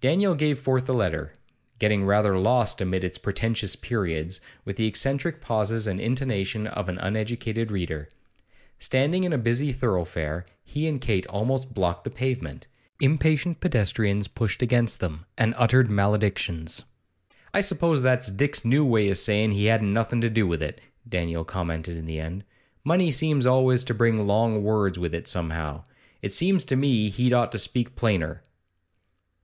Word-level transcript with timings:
Daniel 0.00 0.36
gave 0.36 0.56
forth 0.56 0.86
the 0.86 0.94
letter, 0.94 1.32
getting 1.80 2.04
rather 2.04 2.38
lost 2.38 2.80
amid 2.80 3.02
its 3.02 3.18
pretentious 3.18 3.74
periods, 3.74 4.40
with 4.64 4.76
the 4.76 4.86
eccentric 4.86 5.40
pauses 5.40 5.88
and 5.88 5.98
intonation 6.00 6.68
of 6.68 6.88
an 6.88 6.96
uneducated 6.98 7.72
reader. 7.72 8.06
Standing 8.78 9.24
in 9.24 9.32
a 9.32 9.36
busy 9.36 9.72
thoroughfare, 9.72 10.44
he 10.62 10.86
and 10.86 11.00
Kate 11.00 11.26
almost 11.26 11.74
blocked 11.74 12.04
the 12.04 12.10
pavement; 12.10 12.68
impatient 13.00 13.58
pedestrians 13.58 14.28
pushed 14.28 14.62
against 14.62 15.00
them, 15.00 15.26
and 15.36 15.56
uttered 15.58 15.90
maledictions. 15.90 16.84
'I 17.52 17.60
suppose 17.62 18.00
that's 18.00 18.30
Dick's 18.30 18.64
new 18.64 18.86
way 18.86 19.10
o' 19.10 19.14
sayin' 19.14 19.50
he 19.50 19.64
hadn't 19.64 19.92
nothin' 19.92 20.20
to 20.20 20.30
do 20.30 20.46
with 20.46 20.62
it,' 20.62 20.80
Daniel 21.08 21.44
commented 21.44 21.98
at 21.98 22.06
the 22.06 22.20
end. 22.20 22.44
'Money 22.84 23.10
seems 23.10 23.44
always 23.44 23.82
to 23.82 23.92
bring 23.92 24.24
long 24.24 24.62
words 24.62 25.00
with 25.00 25.12
it 25.12 25.26
somehow. 25.26 25.82
It 26.22 26.30
seems 26.32 26.64
to 26.66 26.76
me 26.76 27.08
he'd 27.10 27.32
ought 27.32 27.50
to 27.50 27.58
speak 27.58 27.96
plainer. 27.96 28.44